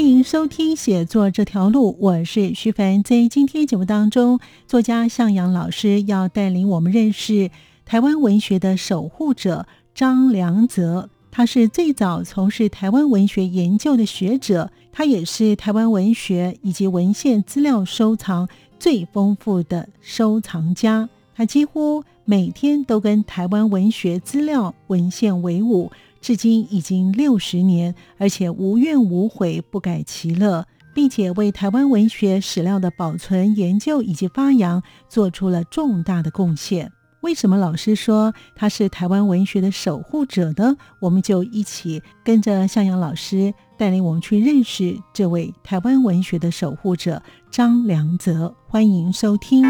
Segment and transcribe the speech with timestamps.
[0.00, 3.02] 欢迎收听写作这条路，我是徐凡。
[3.02, 7.50] 在今天节目当中，作家向阳老师要带领我们认识
[7.84, 11.10] 台湾文学的守护者张良泽。
[11.30, 18.48] 他是最早从事台湾文学研究的学者，他也是台湾文学以及文献资料收藏
[18.78, 21.10] 最丰富的收藏家。
[21.34, 25.92] 他几乎每天都跟台湾文学资料文献为伍。
[26.20, 36.92] 至今已经六十年，而且无怨无悔，不改其乐，并且为台湾文学史料的保存、研究以及发扬做出了重大的贡献。
[37.22, 40.76] 为什么老师说他是台湾文学的守护者呢？
[41.00, 48.54] 我们就一起跟着向阳老师带领我们去认识这位台湾文学的守护者张良泽。
[48.68, 49.62] 欢迎收听《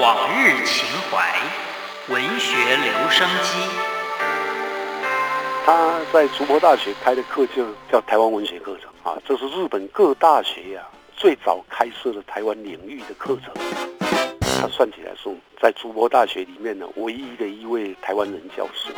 [0.00, 1.18] 往日情怀》。
[2.08, 3.58] 文学留声机，
[5.64, 10.82] 他在竹波大学开的课就叫台湾文学课程啊，这是日本各大学呀
[11.16, 13.54] 最早开设的台湾领域的课程。
[14.40, 18.90] 他算起来是在竹波大学里面呢唯一的一位台湾人教授。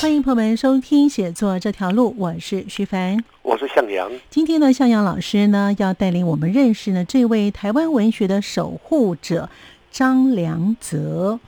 [0.00, 4.10] 欢迎朋友们收听写作这条路，我是徐凡，我是向阳。
[4.30, 9.48] 今天呢，向阳老师呢要带领我们认识呢这位台湾文学的守护者。
[9.92, 11.38] 张良泽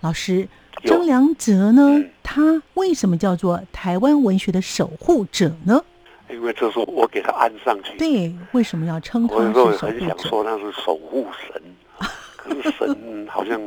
[0.00, 0.48] 老师，
[0.84, 2.04] 张良泽呢？
[2.20, 5.82] 他为什么叫做台湾文学的守护者呢？
[6.28, 7.96] 因为这是我给他安上去。
[7.96, 9.86] 对，为什么要称他是守护者？
[9.86, 11.62] 我很想说他是守护神，
[12.36, 13.60] 可是神好像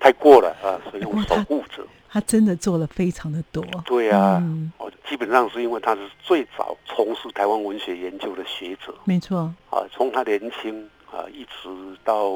[0.00, 1.86] 太过了啊，所以用守护者。
[2.10, 3.62] 他真的做了非常的多。
[3.84, 4.42] 对呀，
[4.78, 8.94] 哦，基本上是因为他是最早从事台湾文学研究的学者。
[9.04, 9.52] 没错。
[9.68, 10.88] 啊，从他年轻。
[11.10, 11.68] 啊，一直
[12.04, 12.30] 到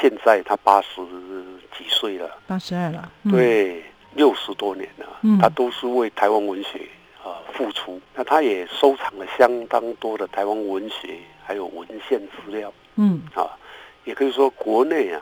[0.00, 1.02] 现在，他八十
[1.76, 3.82] 几岁了，八十二了，对，
[4.14, 5.06] 六十多年了，
[5.40, 6.88] 他都是为台湾文学
[7.22, 8.00] 啊付出。
[8.14, 13.50] 那他也收藏了相当多的台湾文学还有文献资料，嗯，啊，
[14.04, 15.20] 也可以说国内啊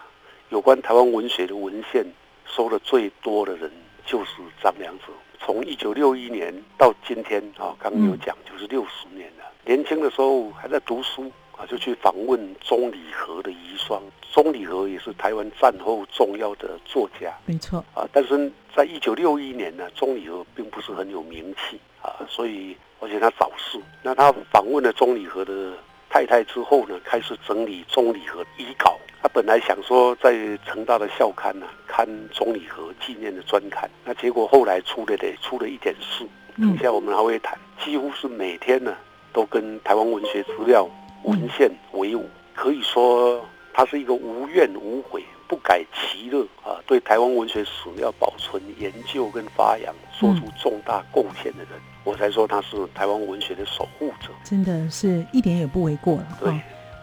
[0.51, 2.07] 有关台湾文学的文献
[2.47, 3.71] 收的最多的人
[4.07, 4.33] 就是
[4.63, 5.05] 张良子。
[5.41, 9.45] 从一九六一年到今天啊，刚刚有讲就是六十年了。
[9.65, 11.33] 年轻的时候还在读书。
[11.67, 14.01] 就去访问钟理和的遗孀，
[14.33, 18.07] 钟理和也是台湾战后重要的作家，没错啊。
[18.13, 23.79] 但是在一九六一年呢，钟理和并不是很有名气啊，所以而且他早逝。
[24.03, 25.73] 那他访问了钟理和的
[26.09, 28.99] 太太之后呢，开始整理钟理和遗稿。
[29.23, 30.35] 他本来想说在
[30.67, 37.57] 成大的校刊呢刊钟理和纪念的专刊，那结果后来出了得出了一点事，等一下我们还会谈。
[37.85, 38.97] 几乎是每天呢
[39.33, 40.89] 都跟台湾文学资料。
[41.25, 54.29] 文献为伍，可以说他是一个无怨无悔、不改其乐啊，对台湾文学史料保存、研究跟发扬做出重大贡献的人，我才说他是台湾文学的守护者。
[54.45, 56.39] 真的是一点也不为过了。
[56.41, 56.53] 对，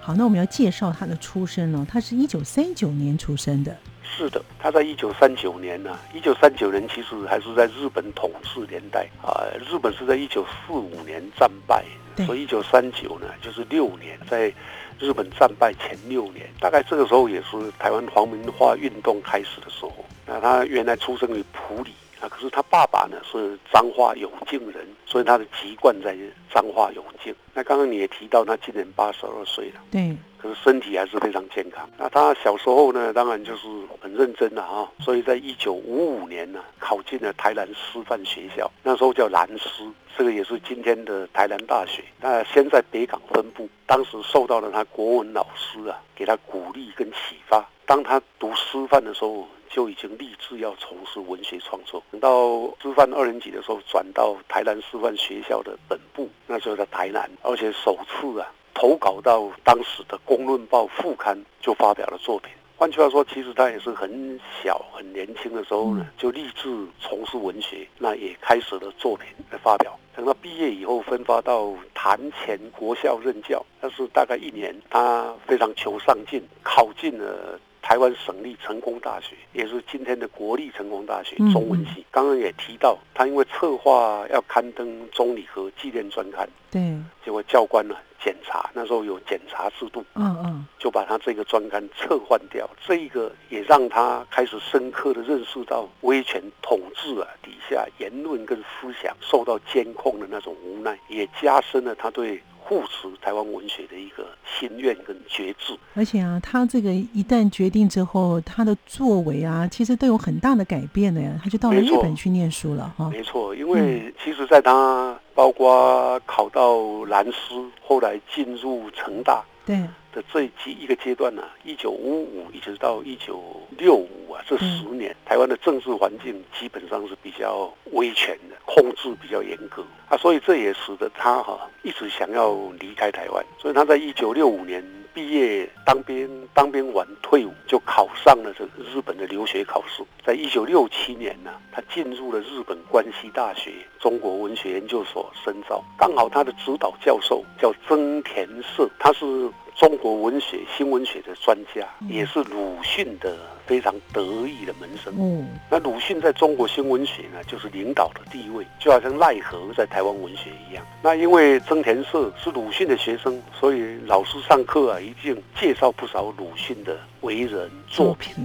[0.02, 1.86] 好，那我们要介绍他的出身了。
[1.90, 3.76] 他是一九三九年出生的。
[4.04, 5.98] 是的，他在一九三九年呢。
[6.14, 11.86] 一九三九年其实还是在日本统治年代啊，日本是在一九四五年战败。
[12.26, 14.54] 所以一九三九呢，就是六年，在
[15.00, 19.94] 日本战败前六年，大概这个时候也是台湾皇民化运动开始的时候。
[20.26, 26.18] 那他原来出生于普里啊，可是他爸爸呢是彰化永靖人，所以他的籍贯在
[26.54, 27.34] 彰化永靖。
[27.54, 29.82] 那刚刚你也提到，他今年八十二岁了。
[29.92, 30.16] 对。
[30.42, 31.90] 可是身体还是非常健康。
[31.98, 33.68] 那他小时候呢，当然就是
[34.02, 34.90] 很认真的哈。
[35.02, 39.84] 所以在一九五五年呢，考进了台南师范学校，那时候叫南师，
[40.18, 42.02] 这个也是今天的台南大学。
[42.22, 47.68] 那先在北港分部，当时受到了他国文老师啊，给他鼓励跟启发。
[47.86, 52.04] 当他读师范的时候，就已经立志要从事文学创作。
[52.12, 58.52] 等到师范二年级的时候，转到台南师范学校的本部，那时候在台南，而且首次啊。
[58.76, 62.50] 投稿到当时的《公论报》副刊，就发表了作品。
[62.78, 70.00] 换句话说，其实他也是很小、很年轻的时候呢，就立志从事文学，那也开始了作品的发表。
[70.16, 82.06] 等到毕业以后，分发到潭前国校任教，但是大概一年，他非常求上进，考进了台湾省立成功大学，也是今天的国立成功大学嗯中文系。
[82.12, 86.82] 刚刚也提到，他因为策划要刊登中理和纪念专刊，对，
[87.24, 92.70] 结果教官呢检查，那时候有检查制度，嗯嗯，就把他这个专刊撤换掉。
[92.86, 105.76] 这一个也让他开始深刻的认识到威权统治啊底下言论跟思想受到监控的那种无奈，也加深了他对护持台湾文学的一个心愿跟决志。
[105.96, 111.32] 而且啊，他这个一旦决定之后，他的作为啊，其实都有很大的改变的呀。
[111.44, 113.10] 他就到了日本去念书了哈。
[113.10, 116.78] 没错，因为其实在他包括考到
[117.08, 119.44] 南师，后来进入成大。
[119.66, 119.84] 对，
[120.14, 129.86] 的这一阶一个阶段呢、一九五五一直到一九六五啊，这十年，台湾的政治环境基本上是比较威权的，控制比较严格。
[130.08, 134.84] 啊，所以这也使得他哈、一直想要离开台湾，所以他在一九六五年
[135.14, 149.52] 毕业当兵，当兵完退伍就考上了这个日本的留学考试，在一九六七年呢，他进入了日本关西大学中国文学研究所深造，刚好他的指导教授叫曾田社，他是。
[149.80, 155.14] 中国文学、新文学的专家，也是鲁迅的非常得意的门生。
[155.18, 160.86] 嗯，那鲁迅在中国新文学呢，就是领导的地位，就好像奈何在台湾文学一样。
[161.02, 168.36] 那因为曾田社是鲁迅的学生，所以老师上课啊，一定介绍不少鲁迅的为人作品。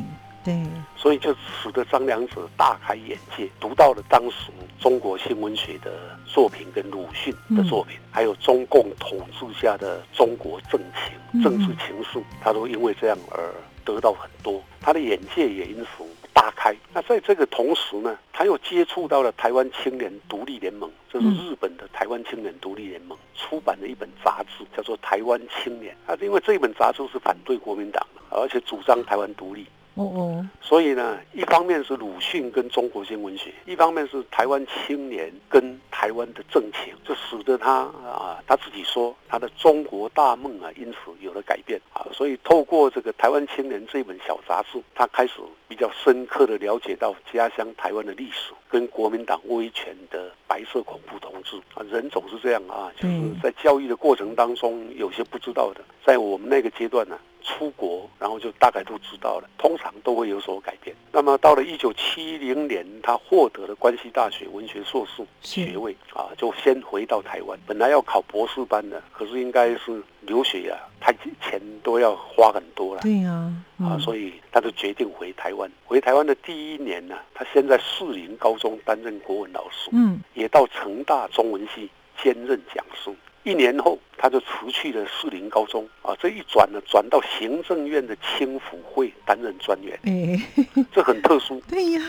[0.45, 0.63] 对，
[0.95, 5.91] 所以就使得张良子大开眼界，读到了当时中国新文学的
[6.27, 13.55] 作品跟鲁迅的作品，还有中共统治下的中国政情、政治情愫，他都因为这样而
[13.87, 16.05] 得到很多，他的眼界也因此
[16.35, 16.77] 大开。
[16.93, 29.67] 那在这个同时呢，他又接触到了台湾青年独立联盟，这是日本的台湾青年独立联盟出版的一本杂志，叫做《台湾青年》啊，因为这本杂志是反对国民党的，而且主张台湾独立。
[29.95, 42.05] 哦哦，所以呢，一方面是鲁迅跟中国新文学，一方面是台湾青年跟台湾的政情，就使得他啊，他自己说他的中国大梦啊，因此有了改变啊。
[42.13, 45.35] 所以透过这个《台湾青年》这本小杂志，他开始
[45.69, 51.87] 比较深刻的了解到家乡台湾的历史跟国民党威权的白色恐怖统治啊。
[51.89, 60.97] 人总是这样啊，就是在教育的过程当中，有些不知道的，在我们那个阶段呢、出国，然后就大概都知道了，通常都会有所改变。
[61.13, 67.59] 那么到了一九七零年，他获得了关西大学文学硕士学位啊，就先回到台湾。
[67.67, 73.03] 本来要考博士班的，可是应该是留学呀、他钱都要花很多了。
[73.03, 75.71] 对呀、嗯、啊，所以他就决定回台湾。
[75.85, 81.91] 回台湾的第一年呢，他先在士林高中担任国文老师，嗯，也到成大中文系
[82.23, 83.15] 兼任讲师。
[83.45, 91.61] 一年后，他就辞去了士林高中啊，这一转呢，转到行政院的青辅会担任专员，哎，这很特殊。
[91.69, 92.01] 对呀，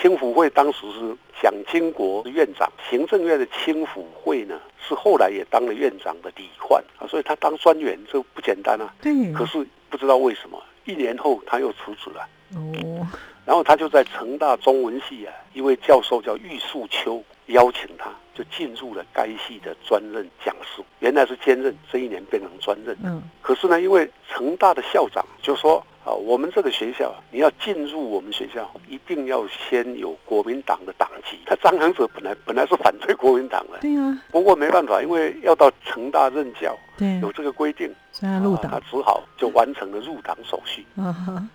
[0.00, 8.94] 青辅会当时是蒋经国院长，行政院的青辅会呢，是后来也当了院长的李焕啊，所以他当专员就不简单啊。
[9.00, 12.28] 对，可是不知道为什么，一年后他又辞职了。
[12.54, 13.08] 哦，
[13.46, 20.82] 然后他就在成大中文系啊，一位教授叫玉树秋邀请他，就进入了该系的专任讲师。
[21.00, 22.96] 原来是兼任，这一年变成专任。
[23.04, 31.38] 嗯，可是呢，因为成大的校长就说啊，我们这个学校你要进入我们学校，一定要先有国民党的党籍。
[31.46, 37.92] 他张良哲本来本来是反对国民党的，对啊、不过没办法，因为要到成大任教，对，有这个规定，
[38.28, 40.86] 啊他，只好就完成了入党手续。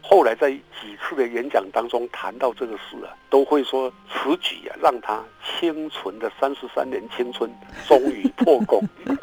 [0.02, 5.24] 后来在几次的演讲当中谈到这个事啊，都会说此举啊，让他
[5.60, 7.50] 清纯的三十三年青春
[7.88, 8.82] 终于破功。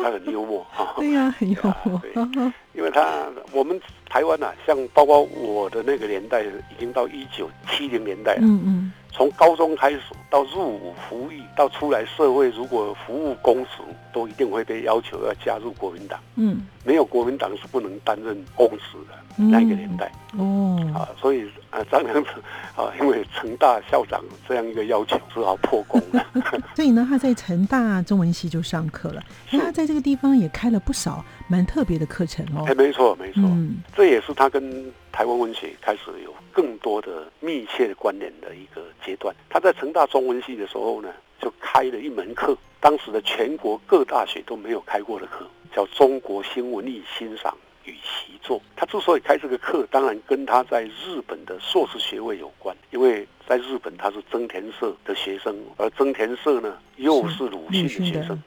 [0.00, 2.12] 他很幽默啊，对呀、很幽默，对
[2.72, 8.42] 因为他我们台湾啊，像包括我的那个年代，已经到一九七零年代了。
[8.42, 10.00] 嗯嗯，从高中开始
[10.30, 13.70] 到入伍服役，到出来社会，如果服务公职，
[14.12, 16.20] 都一定会被要求要加入国民党。
[16.36, 19.14] 嗯，没有国民党是不能担任公职的。
[19.40, 22.30] 嗯那个年代哦，啊，所以啊，张良子
[22.74, 26.26] 啊，因为成大校长这样一个要求，只好破功了。
[26.74, 29.22] 所以呢，他在成大中文系就上课了，
[29.52, 39.34] 那他在这个地方也开了不少蛮特别的课程哦哎，，没错，没错，嗯，这也是他跟台湾文学开始有更多的密切的关联的一个阶段。
[39.48, 41.08] 他在成大中文系的时候呢，
[41.40, 48.58] 就开了一门课，当时的全国各大学都没有开过的课，叫《中国新文艺欣赏与习作》。
[48.76, 58.42] 他之所以开这个课，当然跟他在日本的硕士学位有关，因为在日本他是增田社的学生，而增田社呢又是鲁迅的学生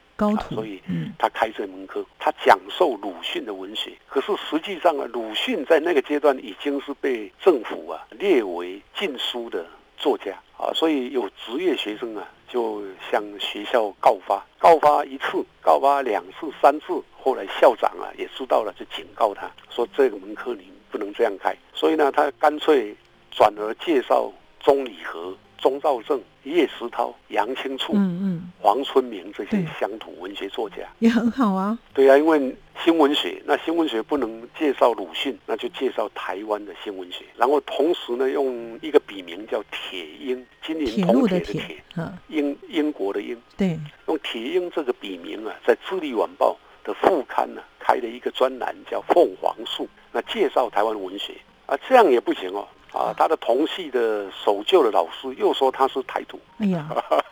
[0.54, 3.90] 所以嗯，他开这门课，他讲授鲁迅的文学。
[4.06, 9.66] 可是实际上啊，鲁迅在那个阶段已经是被政府啊列为禁书的
[9.96, 21.52] 作家啊，所以有职业学生啊就向学校告发，告发一次，告发两次、三次，后来校长啊也知道了，就警告他说这个门课你不能这样开。
[21.74, 22.94] 所以呢，他干脆
[23.32, 24.30] 转而介绍
[24.62, 27.92] 钟理和、钟兆政、叶石涛、杨清处。
[27.94, 29.66] 嗯嗯，黄春明这些对。
[29.80, 37.24] 乡土文学作家，也很好啊，对啊，因为新文学，那新文学不能介绍鲁迅，那就介绍台湾的新文学。
[37.36, 51.34] 然后同时呢，用一个笔名叫铁鹰，金银铁铜铁铁的铁，，嗯，英英国的英，对，用铁鹰这个笔名啊，在《智利晚报》的副刊呢、开了一个专栏叫《凤凰树》，那介绍台湾文学。
[51.66, 52.66] 啊，这样也不行哦。
[52.92, 56.88] 啊，他的同系的守旧的老师又说他是台独，哎呀，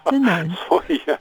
[0.06, 1.18] 真难， 所以啊，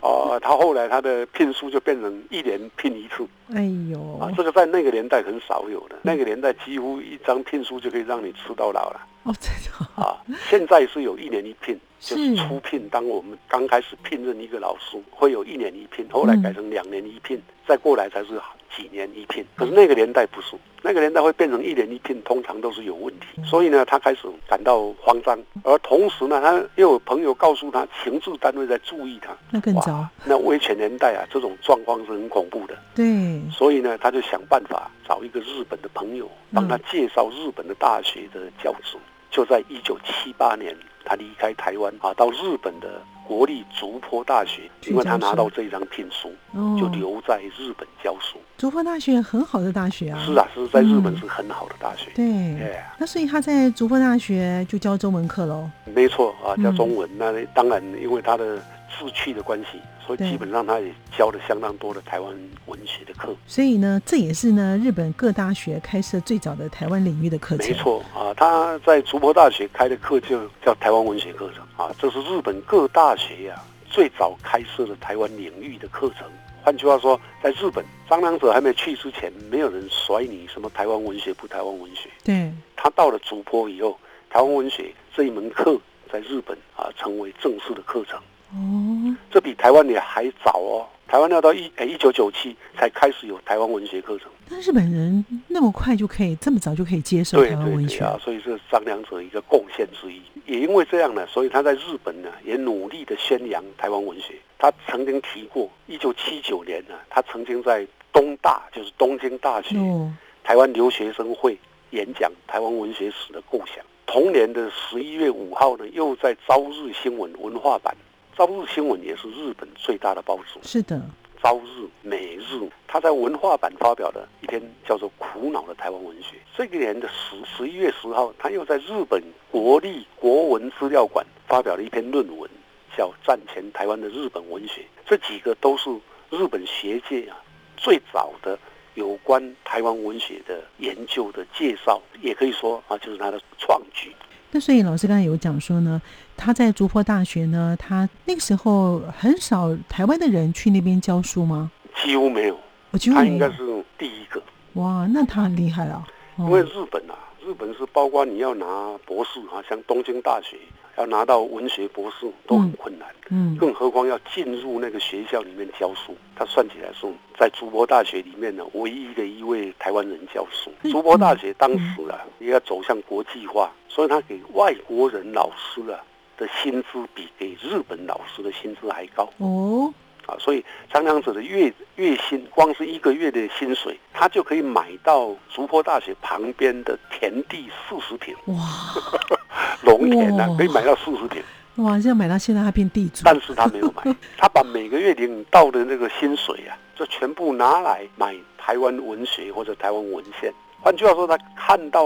[0.00, 3.26] 啊，他后来他的聘书就变成一年聘一次。
[3.54, 4.18] 哎呦。
[4.18, 9.00] 啊，，这个在那个年代很少有的，那个年代几乎一张聘书就可以让你吃到老了。
[9.24, 10.16] 哦，真的，啊。
[10.48, 18.40] 现在是有一年一聘，就是是初聘，当我们刚开始聘任一个老师，会有一年一聘，后来改成两年一聘，再过来才是
[18.74, 19.44] 几年一聘。
[19.54, 23.26] 可是那个年代不是，那个年代会变成一年一聘，通常都是有问题。
[23.44, 29.36] 所以呢，他开始感到慌张，而同时呢，他又有朋友告诉他，情治单位在注意他。
[29.50, 32.76] 那更糟哇，，那威权年代啊，这种状况是很恐怖的。
[32.94, 38.98] 对，所以呢，他就想办法找一个日本的朋友，帮他介绍日本的大学的教授。
[39.30, 48.38] 就在一九七八年，他离开台湾啊，到日本的国立竹坡大学，因为他拿到这张聘书，哦，就留在日本教书。
[48.56, 51.16] 竹坡大学很好的大学啊，是啊，是在日本嗯。
[51.18, 52.10] 是很好的大学。
[52.14, 52.24] 对，
[52.60, 56.76] 哎，那所以他在竹坡大学就教中文课喽，没错啊，教嗯。
[56.76, 57.08] 中文。
[57.18, 58.56] 那当然，因为他的
[58.88, 62.32] 志趣的关系，所以基本上他也教了相当多的台湾
[62.66, 63.34] 文学的课。
[63.46, 76.28] 所以呢，这也是呢日本各大学开设最早的台湾领域的课程，没，错啊，他在竹坡大学开的课就叫台湾文学课程啊，这是日本各大学呀、最早开设的台湾领域的课程。
[76.62, 82.10] 换句话说，在日本张良者还没去之前，没有人甩你什么台湾文学不台湾文学。
[82.24, 83.96] 对，他到了竹坡以后，
[84.30, 85.78] 台湾文学这一门课
[86.12, 88.18] 在日本啊成为正式的课程，
[88.52, 90.86] 哦，这比台湾也还早哦。
[91.08, 94.28] 台湾要到一诶一九九七才开始有台湾文学课程。
[94.48, 100.20] 那日本人那么快就可以这么早就可以接受对台湾文学，对对啊，所以这是张良者一个贡献之一。
[100.46, 104.34] 也因为这样呢，所以他在日本呢也努力的宣扬台湾文学。
[104.58, 110.12] 他曾经提过，一九七九年呢，他曾经在东大，就是东京大学哦，
[110.42, 111.56] 台湾留学生会
[111.90, 113.84] 演讲台湾文学史的构想。
[114.06, 117.94] 同年的十一月五号呢，又在《朝日新闻》文化版，
[118.36, 121.00] 《朝日新闻》也是日本最大的报纸，是的，
[121.42, 126.36] 朝日、每日，他在文化版发表的一篇叫做《苦恼的台湾文学》。
[126.54, 132.50] 这个年的十十一月十号，他又在日本国立国文资料馆发表了一篇论文，
[132.94, 134.82] 叫《战前台湾的日本文学》。
[135.06, 135.88] 这几个都是
[136.28, 137.38] 日本学界啊
[137.78, 138.58] 最早的
[138.96, 144.14] 有关台湾文学的研究的介绍，也可以说啊，就是他的创举。
[144.50, 146.00] 那所以老师刚才有讲说呢，
[146.36, 151.70] 他在竹坡大学呢，他那个时候很少台湾的人去那边教书吗？
[152.04, 152.58] 几乎没有，
[152.90, 154.42] 我几乎没有他应该是第一个。
[154.74, 156.06] 哇，那他很厉害啊！
[156.38, 157.14] 因为哦，日本啊，
[157.44, 158.66] 日本是包括你要拿
[159.06, 160.58] 博士啊，像东京大学
[160.98, 166.14] 要拿到文学博士都很困难，嗯，更何况要进入那个学校里面教书。
[166.34, 167.06] 他算起来是
[167.38, 170.70] 在竹坡大学里面呢，唯一的一位台湾人教书。
[170.82, 175.98] 嗯竹坡大学当时啊，也要走向国际化，所以他给外国人老师啊
[176.36, 179.28] 的薪资比给日本老师的薪资还高。
[179.38, 179.92] 哦，
[180.26, 188.56] 啊，所以张良者的月月薪，光是一个月的薪水，他就可以买到竹坡大学旁边的田地四十坪，哇。
[189.82, 191.42] 农田啊，可以买到四十坪，
[191.76, 200.52] 哇，现在买到现在他变地主，但是他没有买， 他把每个月领到的那个薪水啊，就全部拿来买台湾文学或者台湾文献。
[200.80, 202.04] 换句话说，他看到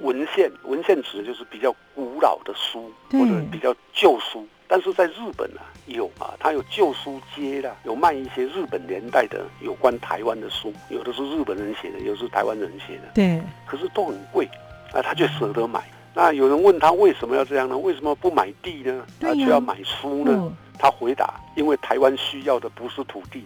[0.00, 4.46] 文献，文献指的就是比较古老的书或者比较旧书。
[4.66, 14.48] 但是在日本啊，有啊，它有旧书街啦，有卖一些日本年代的有关台湾的书，有的是日本人写的，有的是台湾人写的，对，可是都很贵，
[14.94, 15.84] 啊，他就舍得买。
[16.14, 17.76] 那有人问他为什么要这样呢？
[17.76, 19.04] 为什么不买地呢？
[19.20, 20.32] 他却要买书呢？
[20.32, 23.44] 哦，他回答：因为台湾需要的不是土地，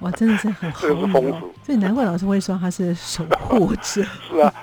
[0.00, 4.54] 哇，真的是很 好这个是风俗，所以难怪老师会说他是守护者， 是啊。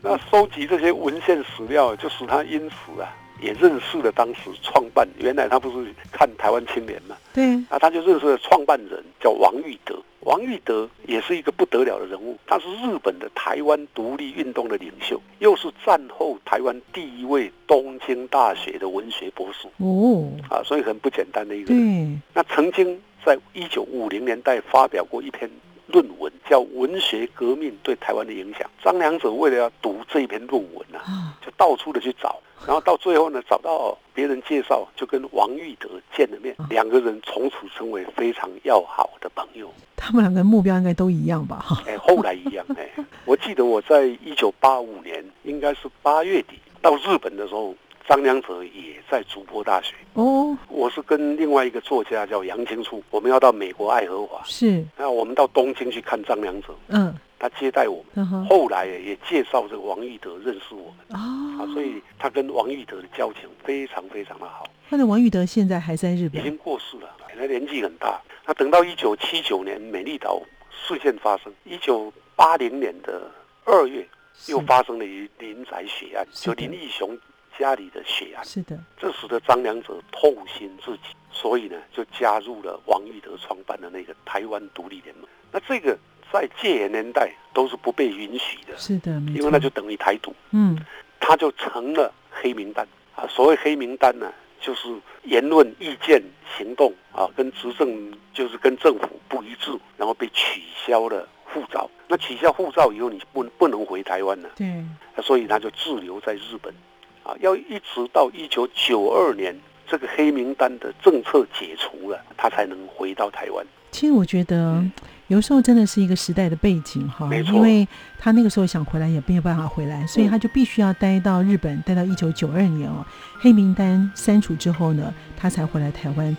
[0.00, 3.08] 那收集这些文献史料，就使他因此啊
[3.40, 9.96] 也认识了当时创办，原来他不是看台湾青年嘛，对，啊，他就认识了创办人叫王玉德。
[10.24, 19.66] 王玉德也是一个不得了的人物，他是日本的台湾独立运动的领袖，又是战后台湾第一位东京大学的文学博士。
[19.78, 21.82] 哦，啊，所以很不简单的一个人。
[21.82, 25.50] 对，那曾经在一九五零年代发表过一篇
[25.86, 28.62] 论文，叫《文学革命对台湾的影响》。
[28.84, 39.72] 张良者为了要读这一篇论文啊，啊，就到处的去找，然后到最后呢，找到别人介绍，就跟王玉德见了面，两个人从此成为非常要好的朋友。
[39.96, 41.64] 他们两个目标应该都一样吧？
[41.64, 42.88] 哈，哎，后来一样，哎，
[43.24, 47.74] 我记得我在一九八五年，应该是八月底到日本的时候，
[48.08, 49.94] 张良哲也在竹坡大学。
[50.14, 61.20] 哦，我是跟另外一个作家叫杨清初，我们要到美国爱荷华，是，那我们到东京去看张良哲，嗯，他接待我们，后来也介绍这个王玉德认识我们。
[61.20, 64.66] 啊，哦，所以他跟王玉德的交情非常非常的好。
[64.90, 66.40] 或者王玉德现在还在日本？
[66.40, 68.20] 已本，经过世了，他年纪很大。
[68.44, 73.30] 那等到一九七九年美丽岛事件发生，一九八零年的
[73.64, 74.06] 二月
[74.48, 74.66] 又是。
[74.66, 77.16] 发生了一林宅血案，就林义雄
[77.58, 85.26] 家里的血案，是的，这使得张良者痛心至极，所以呢就加入了王玉德创办的那个台湾独立联盟。
[85.50, 85.96] 那这个
[86.32, 90.34] 在戒严年代都是不被允许的，是的，因为那就等于台独。
[90.50, 90.78] 嗯，
[91.20, 93.26] 他就成了黑名单啊。
[93.28, 94.88] 所谓黑名单呢，就是
[95.24, 96.22] 言论、意见、
[96.56, 101.90] 行动啊，跟执政就是跟政府不一致，然后被取消了护照。
[102.08, 104.84] 那取消护照以后，你不不能回台湾了，对，
[105.22, 106.74] 所以他就滞留在日本
[107.22, 109.54] 啊，要一直到一九九二年
[109.86, 113.64] 这个黑名单的政策解除了，他才能回到台湾。
[113.90, 114.82] 其实我觉得
[115.26, 117.86] 有时候真的是一个时代的背景哈，没错因为
[118.18, 123.04] 他那个时候想回来也没有办法回来，所以嗯他就必须要待到日本，待到一九九二年哦，
[123.38, 126.34] 黑名单删除之后呢，他才回来台湾。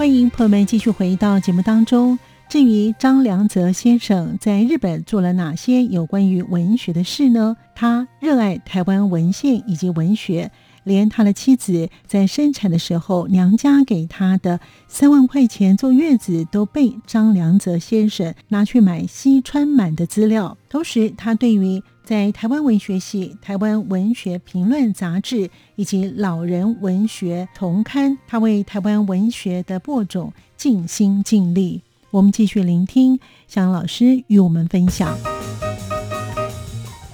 [0.00, 2.18] 欢迎朋友们继续回到节目当中。
[2.48, 7.54] 至于张良泽先生在日本做了哪些有关于文学的事呢？
[7.74, 10.50] 他热爱台湾文献以及文学，
[10.84, 14.58] 连他的妻子在生产的时候，娘家给他的
[14.88, 20.56] 三万块钱坐月子，都被张良泽先生拿去买西川满的资料。
[20.70, 31.82] 同时，他对于在台湾文学系、台湾文学评论杂志以及老人文学同刊，他为台湾文学的播种尽心尽力。
[32.10, 35.16] 我们继续聆听向老师与我们分享。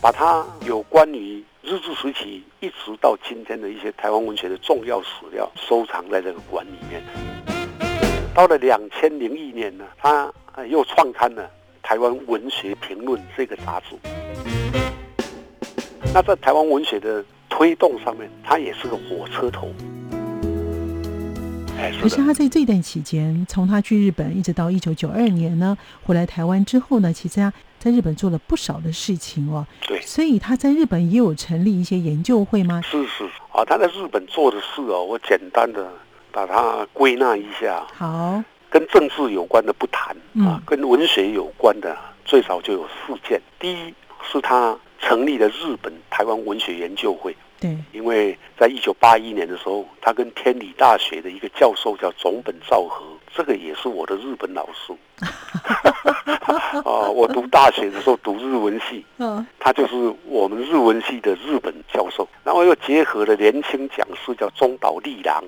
[0.00, 7.02] 把他有关于日治时期一直到今天的一些台湾文学的重要史料收藏在这个馆里面。
[8.34, 10.32] 到了两千零一年呢，他
[10.70, 11.42] 又创刊了
[11.86, 13.96] 《台湾文学评论》这个杂志。
[16.12, 19.72] 那在台湾文学的推动上面，他也是个火车头。
[21.78, 29.64] 哎，可是他在这段期间，从他去日本一直到一九九二年呢，回来台湾之后呢，其实他在日本做了不少的事情哦。
[29.86, 32.82] 对，所以他在日本也有成立一些研究会吗？
[32.82, 33.22] 是是
[33.52, 35.88] 啊，他在日本做的事哦，我简单的
[36.32, 37.86] 把它归纳一下。
[37.94, 43.40] 好，跟政治有关的不谈嗯啊，跟文学有关的最少就有四件。
[43.58, 43.94] 第一
[44.30, 54.92] 是他成立了日本台湾文学研究会，对，因为在一九八一年的时候，他跟天理大学的一个教授叫总本昭和，这个也是我的日本老师。
[56.84, 59.94] 啊， 我读大学的时候读日文系，嗯，他就是
[60.26, 65.42] 我们日文系的日本教授，然后又结合了年轻讲师叫中岛利郎、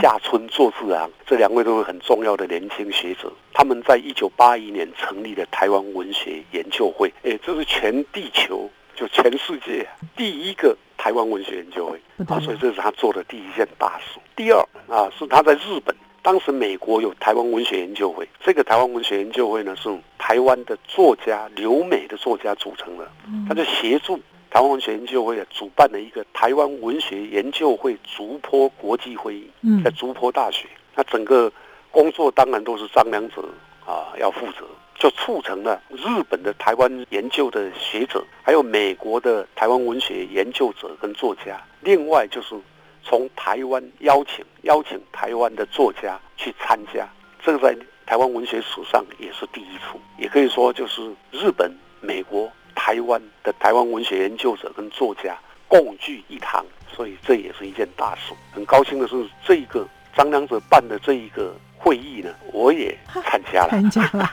[0.00, 3.30] 夏村作治郎，这两位都是很重要的年轻学者。
[3.52, 14.20] 他们在一九八一年成立了台湾文学研究会，哎，这是全地球就全世界第一个台湾文学研究会啊，所以这是他做的第一件大事。
[14.36, 15.96] 第二啊，是他在日本。
[16.22, 23.10] 当时美国有台湾文学研究会，这个台湾文学研究会呢是台湾的作家留美的作家组成的，
[23.48, 30.68] 他就协助台湾文学研究会啊主办了一个台湾文学研究会竹坡国际会议，嗯在竹坡大学。
[30.94, 31.50] 那整个
[31.90, 33.42] 工作当然都是张良哲
[33.86, 34.66] 啊要负责，
[35.00, 42.54] 就促成了日本的台湾研究的学者，还有美国的台湾文学研究者跟作家，另外就是
[43.02, 47.08] 从台湾邀请邀请台湾的作家去参加，
[47.42, 55.34] 这个在台湾文学史上也是第一次，也可以说就是日本、美国、台湾的台湾文学研究者跟作家
[55.66, 56.62] 共聚一堂，
[56.94, 58.34] 所以这也是一件大事。
[58.52, 63.70] 很高兴的是，这一个张良哲办的这一个会议呢，我也参加了。
[63.70, 64.30] 参加了，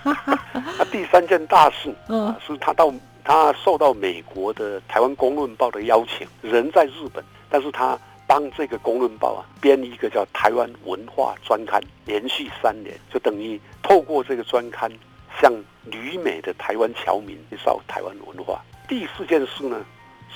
[0.78, 14.92] 那 第三件大事嗯啊，是他到他受到美国的《台湾公论报》的邀请，人在日本，但是他帮这个公论报啊编一个叫《台湾文化专刊》，连续三年，就等于透过这个专刊
[15.40, 15.50] 向
[15.86, 18.62] 旅美的台湾侨民介绍台湾文化。
[18.90, 19.86] 第四件事呢，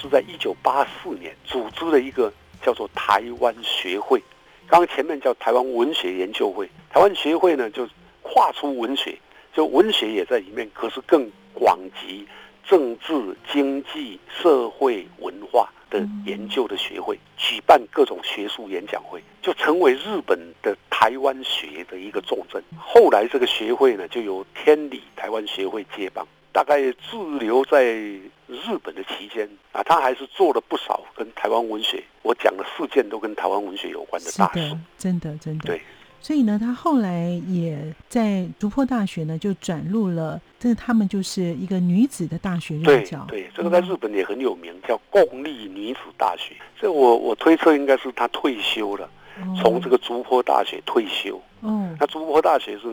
[0.02, 4.24] 是在一九八四年组织了一个叫做台湾学会，
[4.72, 7.86] 刚前面叫台湾文学研究会，台湾学会呢就
[8.22, 9.18] 跨出文学，
[9.54, 12.26] 就文学也在里面，可是更广及
[12.64, 22.64] 政治、经济、社会、文化的研究的学会，举办各种学术演讲会，就成为日本的台湾学的一个重镇。
[22.80, 26.26] 后来这个学会呢，就由天理台湾学会接棒。
[26.52, 35.66] 大概滞留在日本的期间啊，他还是做了不少跟台湾文学，我讲的四件都跟台湾文学有关的大事的。，真的真的。
[35.66, 35.82] 对，
[36.20, 43.26] 所以呢，他后来也在竹坡大学呢，就转入了，这他们就是一个女子的大学任对教。
[43.30, 46.56] 对，这个在日本也很有名，叫共立女子大学。
[46.80, 51.42] 这我我推测应该是他退休了，哦从这个竹坡大学退休。
[51.62, 52.88] 嗯，那竹坡大学是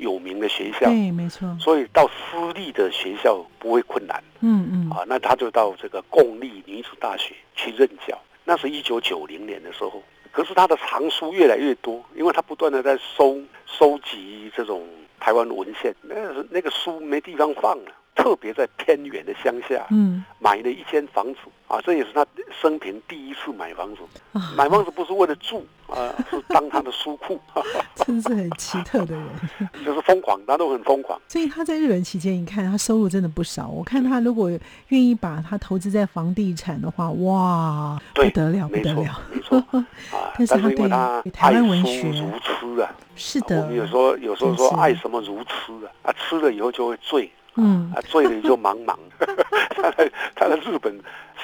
[0.00, 5.04] 有名的学校，对，没错，所以到私立的学校不会困难嗯嗯，啊。
[5.06, 8.18] 那他就到这个公立女子大学去任教。
[8.44, 14.84] 那是一九九零年的时候，可是他的藏书越来越多，因为他不断的在收收集这种
[15.20, 17.92] 台湾文献，那是那个书没地方放了。
[18.20, 22.26] 特别在偏远的乡下，嗯买了一间房子啊，这也是他
[22.60, 24.02] 生平第一次买房子。
[24.32, 27.40] 啊，买房子不是为了住啊，是当他的书库，
[28.04, 29.26] 真是很奇特的人。
[29.84, 31.18] 就是疯狂，他都很疯狂。
[31.28, 33.68] 所以他在日本期间，你看他收入真的不少。
[33.68, 34.50] 我看他如果
[34.88, 39.86] 愿意把他投资在房地产的话，哇，不对得了，不得了。，没错啊。
[40.36, 48.96] 但是他但是因为他对台爱湾文学书如痴啊，是的我们，有时候有时候说爱什么如痴啊，啊吃了以后就会醉，嗯啊醉了就茫茫。
[49.70, 50.94] 他在他在日本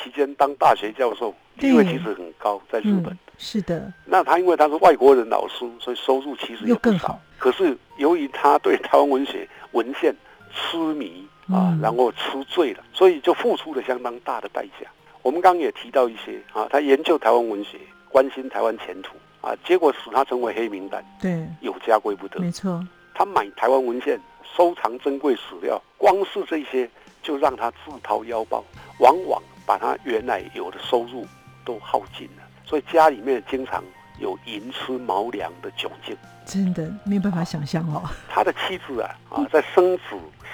[0.03, 3.12] 期间当大学教授，地位其实很高，在日本。
[3.12, 7.21] 嗯，是的，那他因为他是外国人老师，所以收入其实也不少又更好。
[7.38, 10.14] 可是由于他对台湾文学文献
[10.55, 14.87] 痴迷啊，嗯然后吃醉了，所以就付出了相当大的代价。
[15.23, 22.40] 我们刚刚也提到一些啊，他研究台湾文学，关心台湾前途啊，结果使他成为黑名单，对，有家归不得。
[22.40, 22.83] 没错，
[23.14, 24.21] 他买台湾文献，
[24.55, 26.89] 收藏珍贵史料，光是这些
[27.23, 28.63] 就让他自掏腰包，
[28.99, 31.27] 往往把他原来有的收入
[31.65, 33.83] 都耗尽了，所以家里面经常
[34.21, 36.17] 有寅吃卯粮的窘境。
[36.47, 38.09] 真的没有办法想象哦。
[38.29, 40.03] 他的妻子啊啊，在生子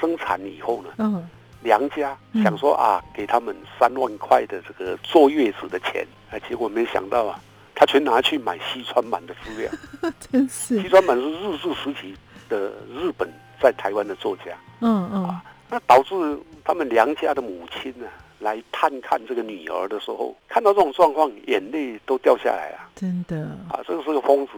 [0.00, 1.28] 生产以后呢，嗯，
[1.61, 7.38] 娘家嗯想说啊，给他们三万块的这个坐月子的钱，啊，结果没想到啊，
[7.74, 9.70] 他全拿去买西川满的资料。
[10.18, 12.16] 真是西，川满是日治时期
[12.52, 13.26] 的日本
[13.60, 14.52] 在台湾的作家。
[14.80, 16.14] 嗯嗯，那导致
[16.62, 18.06] 他们娘家的母亲呢、
[18.42, 22.90] 来探看这个女儿的时候，看到这种状况，眼泪都掉下来了。
[22.94, 23.37] 真的，
[23.70, 23.81] 啊！
[23.87, 24.52] 这个是个疯子，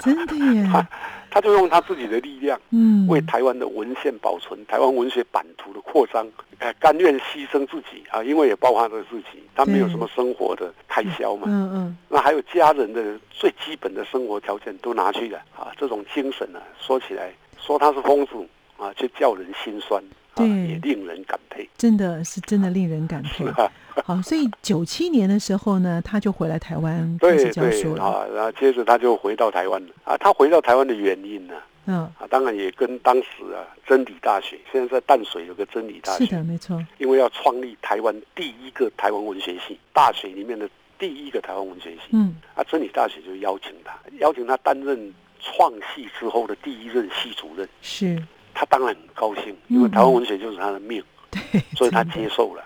[0.00, 0.64] 真的耶，
[1.30, 6.26] 他就用他自己的力量，嗯，为台湾的文献保存、台湾文学版图的扩张，
[6.58, 15.72] 呃，甘愿牺牲自己啊，因为也包含他自己，他没有什么生活的开销嘛，嗯嗯，那还有家人的最基本的生活条件都拿去了啊！
[15.76, 18.34] 这种精神呢、说起来说他是疯子
[18.78, 20.02] 啊，却叫人心酸
[20.34, 21.68] 啊，对也令人感佩。
[21.76, 23.46] 真的是真的令人感佩。
[23.48, 23.70] 啊，
[24.04, 28.28] 好，所以九七年的时候呢，他就回来台湾开始对教书了。
[28.34, 30.16] 然后接着他就回到台湾了啊。
[30.16, 31.54] 他回到台湾的原因呢
[31.86, 36.80] 嗯，啊，当然也跟当时啊真理大学，现在在淡水有个真理大学，是的，没错。
[36.98, 47.66] 因为要创立台湾第一个台湾文学系，大学里面的第一个台湾文学系嗯，啊，真理大学就邀请他，邀请他担任创系之后的第一任系主任。
[47.80, 48.22] 是，
[48.60, 51.02] 他当然很高兴，因为嗯台湾文学就是他的命。
[51.30, 52.62] 对， 所以他接受了。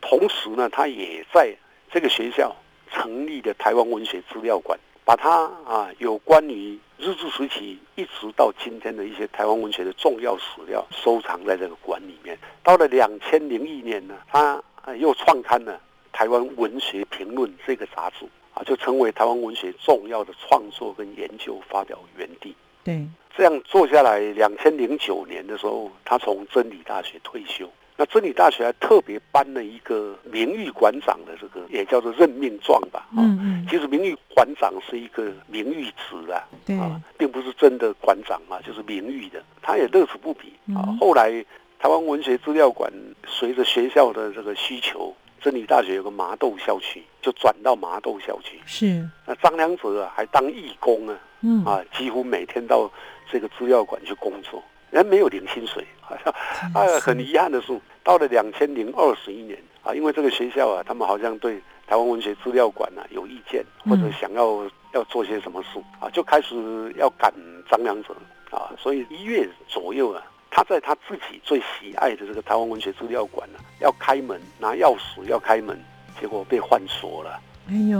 [0.00, 1.54] 同时呢，他也在
[1.88, 2.52] 这个学校
[2.90, 12.36] 成立的台湾文学资料馆，把他啊有关于日治时期一直到今天的一些台湾文学的重要史料收藏在这个馆里面。
[12.64, 15.74] 到了两千零一年呢，他啊又创刊了
[16.12, 22.52] 《台湾文学评论》这个杂志啊，就成为台湾文学重要的创作跟研究发表园地。
[22.86, 23.04] 对，
[23.36, 27.68] 这样做下来，两千零九年的时候，他从真理大学退休。
[27.96, 33.08] 那真理大学还特别颁了一个名誉馆长的这个，也叫做任命状吧。
[33.10, 39.42] 啊、嗯嗯，其实名誉馆长是一个名誉词啦，对，啊，并不是真的馆长嘛，就是名誉的。
[39.60, 40.98] 他也乐此不疲啊嗯。
[40.98, 41.44] 后来
[41.80, 42.92] 台湾文学资料馆
[43.26, 48.60] 随着学校的这个需求，真理大学有个麻豆校区，就转到麻豆校区。
[48.66, 52.90] 是，那张良哲啊，还当义工啊，嗯啊，几乎每天到
[53.30, 56.34] 这个资料馆去工作，人没有领薪水，好 像
[56.74, 67.32] 啊，很遗憾的是，到了两千零二十一年啊，因为这个学校啊，他们好像对台湾文学资料馆呢、有意见，或者嗯想要要做些什么事啊，就开始要赶
[67.70, 68.14] 张良哲
[68.50, 70.22] 啊，所以一月左右啊。
[70.48, 75.78] 他在他自己最喜爱的这个台湾文学资料馆呢、要开门拿钥匙要开门，
[76.18, 77.38] 结果被换锁了。
[77.68, 77.98] 哎呦，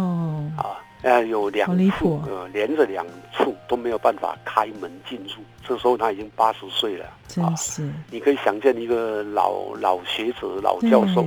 [0.56, 2.16] 啊，呃，有两好离次谱。
[2.16, 5.42] 啊呃，连着两处都没有办法开门进入。
[5.66, 7.88] 这时候他已经八十岁了，啊真，是。
[8.10, 11.24] 你可以想见一个老老学者、老教授，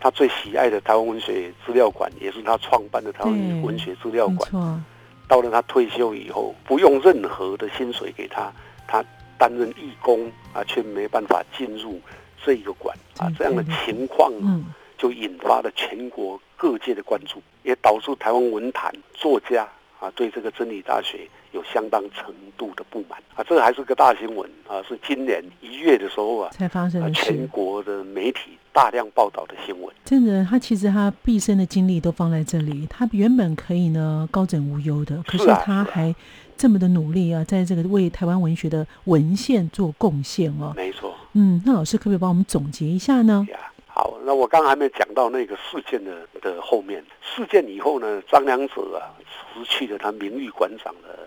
[0.00, 4.50] 他最喜爱的台湾文学资料馆，也是他创办的台湾文学资料馆。
[4.50, 4.80] 错，
[5.28, 8.52] 到了他退休以后，不用任何的薪水给他，
[8.86, 9.04] 他
[9.38, 12.00] 担任义工啊，却没办法进入
[12.44, 14.64] 这一个馆啊，这样的情况呢嗯，
[14.98, 19.68] 就引发了全国各界的关注，也导致台湾文坛作家
[20.00, 27.12] 啊对这个真理大学有相当程度的不满啊，这个还是个大新闻啊，是今年一月的时候啊，才发生。
[27.12, 29.94] 全国的媒体大量报道的新闻。
[30.04, 36.14] 真的，他其实他毕生的精力都放在这里，他原本可以呢高枕无忧的，可是他还
[36.56, 40.72] 这么的努力啊，在这个为台湾文学的文献做贡献哦。
[40.76, 43.46] 没错嗯，那老师可不可以帮我们总结一下呢？
[43.50, 43.58] 呀。
[43.98, 47.02] 好，那我刚还没讲到那个事件的的后面。
[47.22, 51.26] 事件以后呢，张良哲啊辞去了他名誉馆长的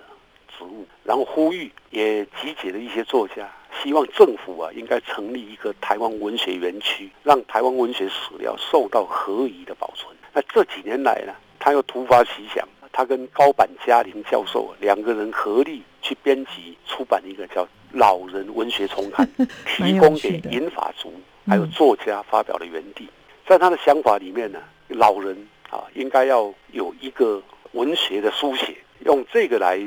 [0.55, 3.49] 职务，然后呼吁也集结了一些作家，
[3.82, 10.15] 希望政府啊应该成立一个台湾文学园区，让台湾文学史料受到合宜的保存。
[10.32, 19.27] 那这几年来呢，他又突发奇想，他跟高坂嘉玲教授两个人合力去编辑出版一个叫《老人文学丛刊》，
[19.65, 21.12] 提供给银发族
[21.49, 23.09] 还有作家发表的园地。
[23.47, 25.35] 在他的想法里面呢，老人
[25.69, 29.79] 啊应该要有一个文学的书写，用这个来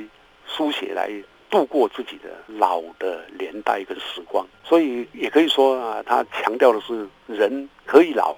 [0.46, 1.10] 书写来
[1.48, 4.44] 度过自己的老的年代跟时光。
[4.64, 8.34] 所以也可以说啊，他强调的是人可以老，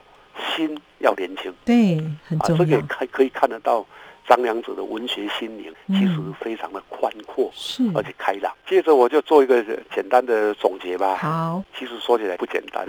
[0.54, 1.52] 心要年轻。
[1.64, 2.82] 对，很啊，重要这个也。
[2.86, 3.86] 看可以看得到
[4.26, 8.52] 张良哲的文学心灵嗯其实非常的宽阔，是，而且开朗。
[8.66, 9.62] 接着我就做一个
[9.94, 11.16] 简单的总结吧。
[11.16, 12.86] 好，其实说起来不简单，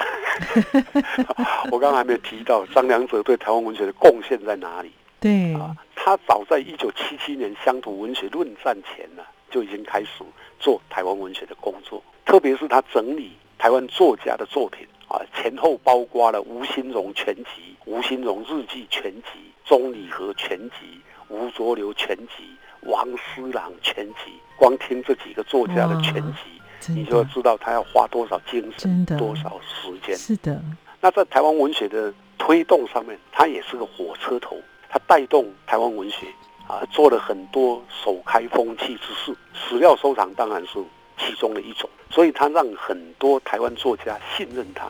[1.72, 5.76] 我刚刚还没有提到张良哲对台湾文学的贡献在哪里对，啊？
[5.96, 10.24] 他早在一九七七年乡土文学论战前呢，就已经开始
[10.60, 26.40] 做台湾文学的工作，特别是他整理台湾作家的作品啊，前后包括了吴新荣全集、吴新荣日记全集、钟理和全集、吴浊流全集、王思朗全集，光听这几个作家的全集。
[26.88, 30.16] 你就的知道他要花多少精神多少时间。
[30.16, 30.62] 是的，
[31.02, 34.56] 那在台湾文学的推动上面，他也是个火车头，
[34.88, 36.28] 他带动台湾文学
[36.68, 39.36] 啊，做了很多首开风气之事。
[39.54, 40.78] 史料收藏当然是
[41.18, 44.86] 其中的一种，所以他让很多台湾作家信任他。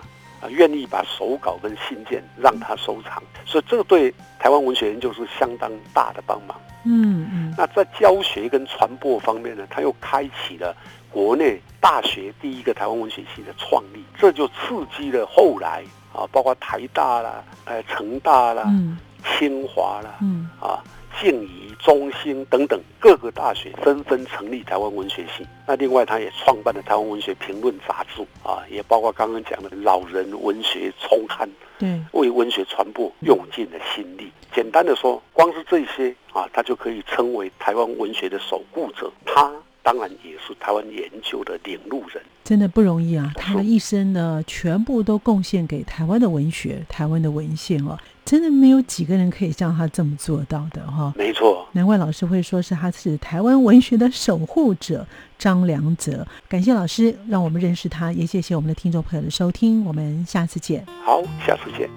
[0.46, 6.60] 啊，愿意把手稿跟信件让他收藏，所以这个对台湾文学研究是相当大的帮忙。
[6.84, 10.76] 嗯嗯，那在教学跟传播方面呢，他又开启了
[11.10, 18.98] 国内大学第一个台湾文学系的创立，这就刺激了后来啊，包括台大啦、呃成大啦、嗯。
[19.40, 20.78] 清华啦、嗯，啊
[21.22, 25.46] 静宜、中兴等等各个大学纷纷成立台湾文学系。
[25.68, 31.50] 那另外，他也创办了台湾文学评论杂志啊，也包括刚刚讲的老人文学丛刊。
[31.80, 34.32] 嗯，为文学传播用尽了心力。
[34.54, 39.12] 简单的说，光是这些啊，他就可以称为台湾文学的守护者。
[39.26, 39.52] 他
[39.84, 42.24] 当然也是台湾研究的领路人。
[42.46, 43.32] 真的不容易啊！
[43.36, 55.06] 他的一生呢，全部都贡献给台湾的文学、台湾的文献哦，真的没有几个人可以像他这么做到的哈、没错，难怪老师会说是他是台湾文学的守护者
[55.38, 56.26] 张良泽。
[56.50, 60.84] 感谢老师让我们认识他，也谢谢我们的听众朋友的收听，我们下次见。
[61.06, 61.88] 好，下次见。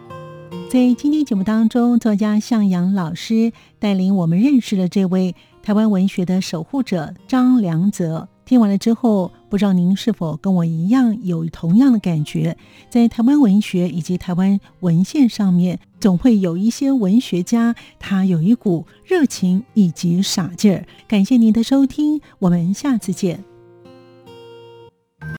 [0.71, 8.29] 在今天节目当中，作家向阳老师带领我们认识了这位台湾文学的守护者张良泽。
[8.49, 12.57] 听完了之后，不知道您是否跟我一样有同样的感觉？
[12.89, 20.87] 在台湾文学以及台湾文献上面，总会有一些文学家，他有一股热情以及傻劲儿。
[21.07, 23.45] 感谢您的收听，我们下次见。